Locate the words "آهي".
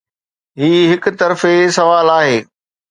2.19-2.37